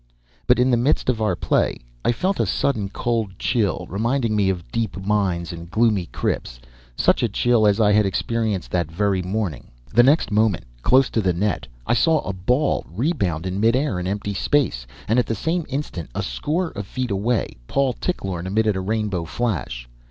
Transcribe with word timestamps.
But 0.47 0.57
in 0.57 0.71
the 0.71 0.77
midst 0.81 1.09
of 1.09 1.21
our 1.21 1.35
play 1.35 1.77
I 2.03 2.11
felt 2.11 2.39
a 2.39 2.47
sudden 2.47 2.89
cold 2.89 3.37
chill, 3.37 3.85
reminding 3.87 4.35
me 4.35 4.49
of 4.49 4.71
deep 4.71 4.97
mines 4.97 5.53
and 5.53 5.69
gloomy 5.69 6.07
crypts, 6.07 6.59
such 6.97 7.21
a 7.21 7.29
chill 7.29 7.67
as 7.67 7.79
I 7.79 7.91
had 7.93 8.07
experienced 8.07 8.71
that 8.71 8.89
very 8.89 9.21
morning. 9.21 9.69
The 9.93 10.01
next 10.01 10.31
moment, 10.31 10.63
close 10.81 11.11
to 11.11 11.21
the 11.21 11.33
net, 11.33 11.67
I 11.85 11.93
saw 11.93 12.21
a 12.21 12.33
ball 12.33 12.83
rebound 12.89 13.45
in 13.45 13.59
mid 13.59 13.75
air 13.75 13.99
and 13.99 14.07
empty 14.07 14.33
space, 14.33 14.87
and 15.07 15.19
at 15.19 15.27
the 15.27 15.35
same 15.35 15.67
instant, 15.69 16.09
a 16.15 16.23
score 16.23 16.69
of 16.69 16.87
feet 16.87 17.11
away, 17.11 17.57
Paul 17.67 17.93
Tichlorne 17.93 18.47
emitted 18.47 18.75
a 18.75 18.81
rainbow 18.81 19.25
flash. 19.25 19.87